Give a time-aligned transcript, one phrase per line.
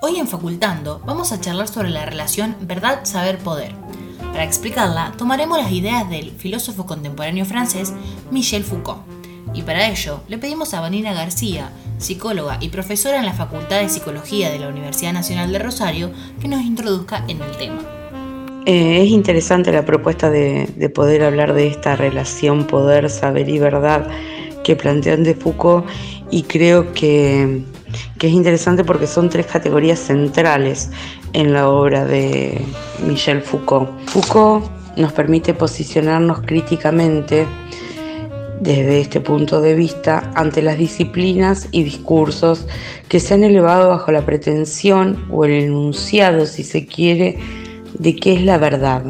[0.00, 3.72] Hoy en Facultando vamos a charlar sobre la relación verdad-saber-poder.
[4.30, 7.92] Para explicarla, tomaremos las ideas del filósofo contemporáneo francés
[8.30, 9.00] Michel Foucault.
[9.54, 13.88] Y para ello, le pedimos a Vanina García, psicóloga y profesora en la Facultad de
[13.88, 17.82] Psicología de la Universidad Nacional de Rosario, que nos introduzca en el tema.
[18.66, 23.58] Eh, es interesante la propuesta de, de poder hablar de esta relación poder, saber y
[23.58, 24.08] verdad
[24.62, 25.86] que plantean de Foucault
[26.30, 27.64] y creo que
[28.18, 30.90] que es interesante porque son tres categorías centrales
[31.32, 32.60] en la obra de
[33.06, 33.90] Michel Foucault.
[34.06, 37.46] Foucault nos permite posicionarnos críticamente
[38.60, 42.66] desde este punto de vista ante las disciplinas y discursos
[43.08, 47.38] que se han elevado bajo la pretensión o el enunciado, si se quiere,
[47.98, 49.04] de qué es la verdad.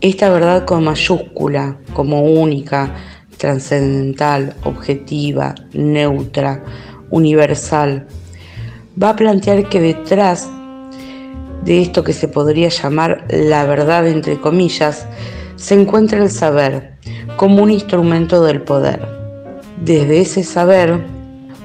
[0.00, 2.94] Esta verdad con mayúscula, como única,
[3.36, 6.62] trascendental, objetiva, neutra,
[7.10, 8.06] universal,
[9.00, 10.48] va a plantear que detrás
[11.64, 15.06] de esto que se podría llamar la verdad entre comillas,
[15.56, 16.94] se encuentra el saber
[17.36, 19.06] como un instrumento del poder.
[19.84, 21.04] Desde ese saber,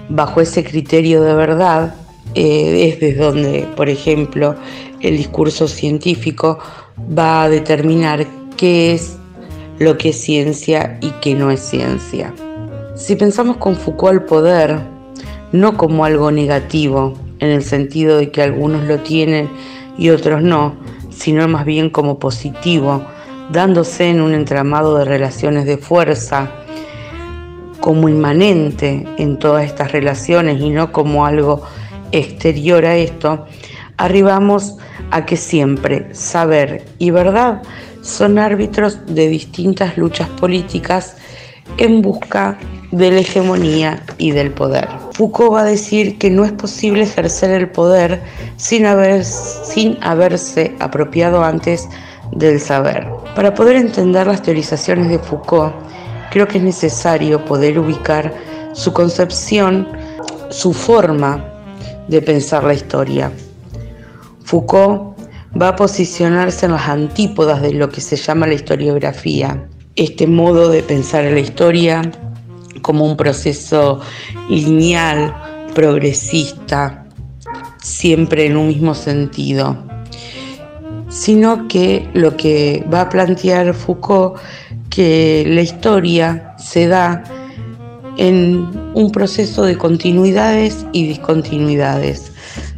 [0.09, 1.95] bajo ese criterio de verdad,
[2.35, 4.55] eh, es desde donde, por ejemplo,
[5.01, 6.59] el discurso científico
[7.17, 8.25] va a determinar
[8.57, 9.17] qué es
[9.79, 12.33] lo que es ciencia y qué no es ciencia.
[12.95, 14.92] Si pensamos con Foucault el poder,
[15.53, 19.49] no como algo negativo, en el sentido de que algunos lo tienen
[19.97, 20.75] y otros no,
[21.09, 23.05] sino más bien como positivo,
[23.51, 26.51] dándose en un entramado de relaciones de fuerza,
[27.79, 31.63] como inmanente en todas estas relaciones y no como algo
[32.11, 33.45] exterior a esto,
[33.97, 34.77] arribamos
[35.11, 37.61] a que siempre saber y verdad
[38.01, 41.17] son árbitros de distintas luchas políticas
[41.77, 42.57] en busca
[42.91, 44.87] de la hegemonía y del poder.
[45.13, 48.21] Foucault va a decir que no es posible ejercer el poder
[48.57, 48.85] sin,
[49.23, 51.87] sin haberse apropiado antes
[52.31, 53.07] del saber.
[53.35, 55.73] Para poder entender las teorizaciones de Foucault,
[56.31, 58.33] creo que es necesario poder ubicar
[58.73, 59.87] su concepción,
[60.49, 61.43] su forma
[62.07, 63.31] de pensar la historia.
[64.43, 65.17] Foucault
[65.59, 70.69] va a posicionarse en las antípodas de lo que se llama la historiografía, este modo
[70.69, 72.01] de pensar en la historia
[72.81, 74.01] como un proceso
[74.49, 75.33] lineal,
[75.73, 77.05] progresista,
[77.81, 79.77] siempre en un mismo sentido,
[81.09, 84.39] sino que lo que va a plantear Foucault,
[84.89, 87.23] que la historia se da
[88.17, 92.31] en un proceso de continuidades y discontinuidades,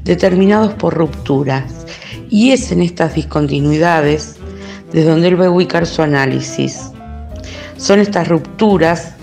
[0.04, 1.86] determinados por rupturas.
[2.30, 4.38] Y es en estas discontinuidades
[4.92, 6.92] desde donde él va a ubicar su análisis.
[7.78, 9.16] Son estas rupturas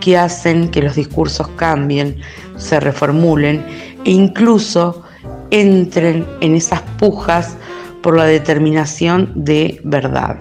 [0.00, 2.16] que hacen que los discursos cambien,
[2.56, 3.64] se reformulen
[4.04, 5.02] e incluso
[5.50, 7.56] entren en esas pujas
[8.02, 10.36] por la determinación de verdad.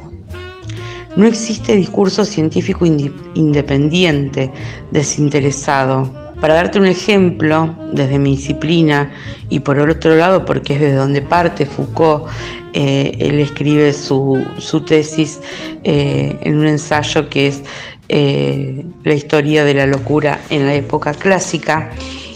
[1.15, 4.51] No existe discurso científico independiente,
[4.91, 6.24] desinteresado.
[6.41, 9.11] Para darte un ejemplo, desde mi disciplina
[9.49, 12.27] y por el otro lado, porque es desde donde parte Foucault,
[12.73, 14.43] eh, él escribe su,
[14.85, 15.39] tesis
[15.83, 17.63] eh, en un ensayo que es
[18.09, 21.89] eh, la historia de la locura en la época clásica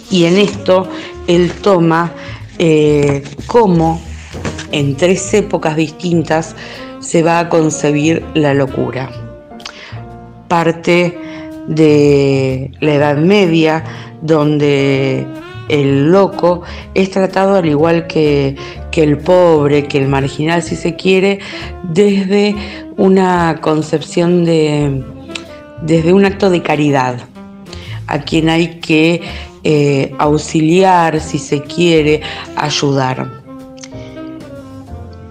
[0.09, 0.88] y en esto
[1.28, 2.12] él toma
[3.48, 4.02] cómo
[4.72, 6.56] en tres épocas distintas
[7.00, 9.09] se va a concebir la locura.
[10.48, 11.18] Parte
[11.69, 13.84] de la Edad Media,
[14.22, 15.25] donde
[15.69, 16.63] el loco
[16.96, 18.56] es tratado al igual que,
[18.91, 21.40] el pobre, que el marginal, si se quiere,
[21.84, 22.53] desde
[22.97, 25.06] una concepción de,
[25.84, 27.16] desde un acto de caridad,
[28.08, 29.22] a quien hay que
[29.63, 32.22] eh, auxiliar, si se quiere,
[32.58, 33.31] ayudar.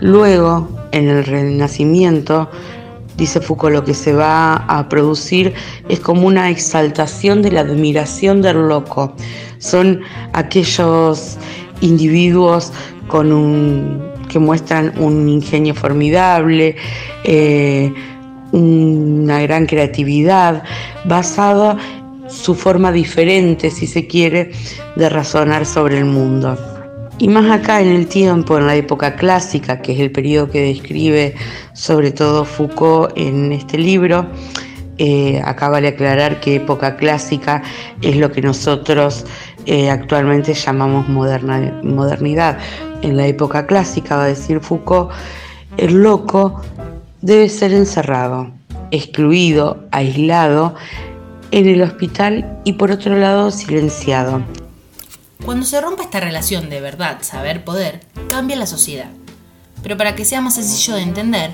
[0.01, 2.49] Luego, en el Renacimiento,
[3.19, 5.53] dice Foucault, lo que se va a producir
[5.89, 9.15] es como una exaltación de la admiración del loco.
[9.59, 10.01] Son
[10.33, 11.37] aquellos
[11.81, 12.73] individuos
[13.09, 16.77] con un, que muestran un ingenio formidable,
[17.25, 17.93] eh,
[18.53, 20.63] una gran creatividad,
[21.05, 21.77] basada
[22.29, 24.53] su forma diferente, si se quiere,
[24.97, 26.57] de razonar sobre el mundo.
[27.21, 30.61] Y más acá en el tiempo, en la época clásica, que es el periodo que
[30.61, 31.35] describe
[31.73, 34.27] sobre todo Foucault en este libro,
[34.99, 37.63] eh, acaba de aclarar que época clásica
[38.03, 39.27] es lo que nosotros
[39.67, 42.59] eh, actualmente llamamos modernidad.
[43.03, 45.11] En la época clásica, va a decir Foucault,
[45.77, 46.63] el loco
[47.21, 48.51] debe ser encerrado,
[48.93, 50.77] excluido, aislado
[51.51, 54.43] en el hospital y por otro lado silenciado.
[55.49, 59.09] Cuando se rompe esta relación de verdad, saber, poder, cambia la sociedad.
[59.83, 61.53] Pero para que sea más sencillo de entender,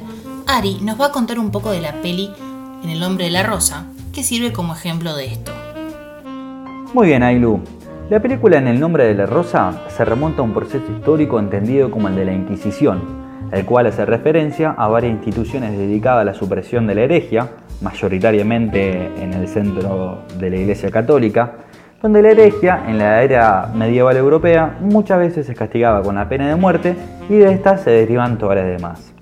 [0.48, 2.28] Ari nos va a contar un poco de la peli
[2.82, 5.52] En el hombre de la rosa, que sirve como ejemplo de esto.
[6.92, 7.60] Muy bien, Ailu.
[8.10, 11.92] La película En el nombre de la rosa se remonta a un proceso histórico entendido
[11.92, 13.00] como el de la Inquisición,
[13.52, 17.48] el cual hace referencia a varias instituciones dedicadas a la supresión de la herejia,
[17.80, 21.58] mayoritariamente en el centro de la Iglesia Católica,
[22.04, 26.46] donde la herejia en la era medieval europea muchas veces se castigaba con la pena
[26.46, 26.94] de muerte
[27.30, 29.14] y de esta se derivan todas las demás.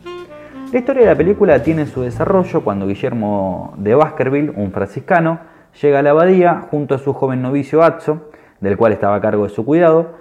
[0.72, 5.38] La historia de la película tiene su desarrollo cuando Guillermo de Baskerville, un franciscano,
[5.80, 9.44] llega a la abadía junto a su joven novicio Atzo, del cual estaba a cargo
[9.44, 10.16] de su cuidado,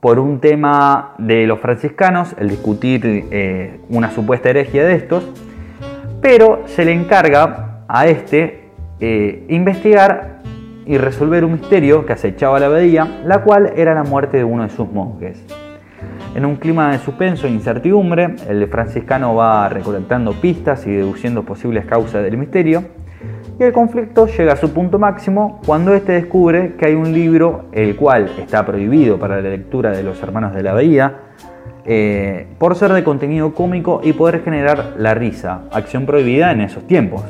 [0.00, 5.28] por un tema de los franciscanos, el discutir eh, una supuesta herejía de estos,
[6.22, 10.37] pero se le encarga a este eh, investigar
[10.88, 14.62] y resolver un misterio que acechaba la abadía, la cual era la muerte de uno
[14.62, 15.44] de sus monjes.
[16.34, 21.84] En un clima de suspenso e incertidumbre, el franciscano va recolectando pistas y deduciendo posibles
[21.84, 22.84] causas del misterio,
[23.58, 27.66] y el conflicto llega a su punto máximo cuando éste descubre que hay un libro
[27.72, 31.16] el cual está prohibido para la lectura de los hermanos de la bahía,
[31.84, 36.86] eh, por ser de contenido cómico y poder generar la risa, acción prohibida en esos
[36.86, 37.24] tiempos.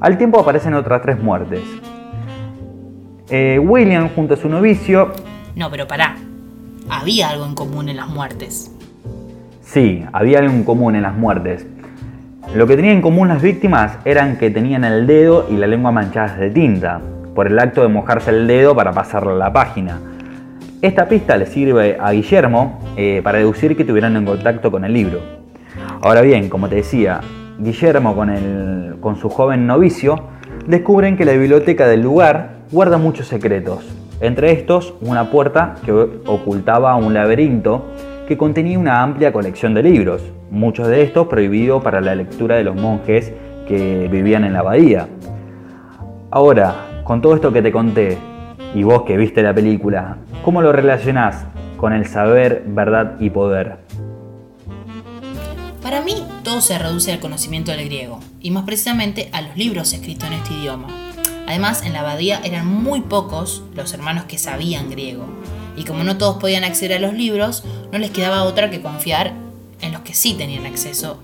[0.00, 1.62] Al tiempo aparecen otras tres muertes.
[3.28, 5.12] Eh, William junto a su novicio...
[5.56, 6.16] No, pero pará,
[6.88, 8.70] había algo en común en las muertes.
[9.62, 11.66] Sí, había algo en común en las muertes.
[12.54, 15.90] Lo que tenían en común las víctimas eran que tenían el dedo y la lengua
[15.90, 17.00] manchadas de tinta,
[17.34, 19.98] por el acto de mojarse el dedo para pasarle a la página.
[20.80, 24.92] Esta pista le sirve a Guillermo eh, para deducir que tuvieran en contacto con el
[24.92, 25.20] libro.
[26.00, 27.20] Ahora bien, como te decía,
[27.58, 30.28] Guillermo con, con su joven novicio
[30.66, 33.84] descubren que la biblioteca del lugar guarda muchos secretos,
[34.20, 37.84] entre estos, una puerta que ocultaba un laberinto
[38.26, 42.64] que contenía una amplia colección de libros, muchos de estos prohibidos para la lectura de
[42.64, 43.32] los monjes
[43.68, 45.08] que vivían en la abadía.
[46.30, 48.18] Ahora, con todo esto que te conté,
[48.74, 51.46] y vos que viste la película, ¿cómo lo relacionás
[51.76, 53.76] con el saber, verdad y poder?
[55.82, 59.92] Para mí, todo se reduce al conocimiento del griego, y más precisamente a los libros
[59.92, 61.05] escritos en este idioma.
[61.46, 65.24] Además, en la abadía eran muy pocos los hermanos que sabían griego,
[65.76, 69.32] y como no todos podían acceder a los libros, no les quedaba otra que confiar
[69.80, 71.20] en los que sí tenían acceso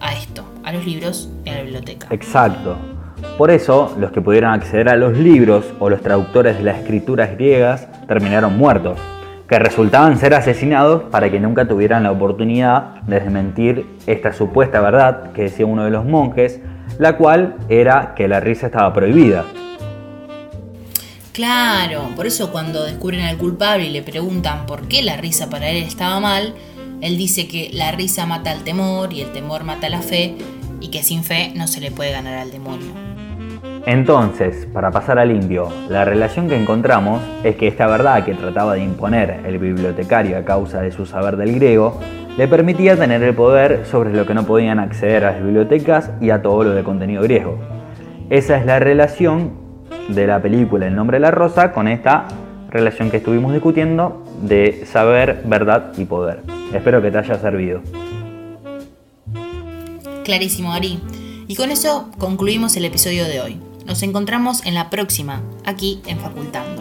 [0.00, 2.06] a esto, a los libros y a la biblioteca.
[2.10, 2.76] Exacto.
[3.36, 7.32] Por eso, los que pudieron acceder a los libros o los traductores de las escrituras
[7.32, 8.98] griegas terminaron muertos,
[9.48, 15.32] que resultaban ser asesinados para que nunca tuvieran la oportunidad de desmentir esta supuesta verdad
[15.32, 16.60] que decía uno de los monjes,
[16.98, 19.44] la cual era que la risa estaba prohibida.
[21.36, 25.68] Claro, por eso cuando descubren al culpable y le preguntan por qué la risa para
[25.68, 26.54] él estaba mal,
[27.02, 30.34] él dice que la risa mata al temor y el temor mata la fe
[30.80, 32.86] y que sin fe no se le puede ganar al demonio.
[33.84, 38.72] Entonces, para pasar al indio, la relación que encontramos es que esta verdad que trataba
[38.72, 42.00] de imponer el bibliotecario a causa de su saber del griego,
[42.38, 46.30] le permitía tener el poder sobre lo que no podían acceder a las bibliotecas y
[46.30, 47.58] a todo lo de contenido griego.
[48.30, 49.65] Esa es la relación
[50.08, 52.28] de la película El nombre de la rosa con esta
[52.70, 56.42] relación que estuvimos discutiendo de saber, verdad y poder.
[56.72, 57.80] Espero que te haya servido.
[60.24, 61.00] Clarísimo, Ari.
[61.46, 63.60] Y con eso concluimos el episodio de hoy.
[63.86, 66.75] Nos encontramos en la próxima, aquí en Facultando.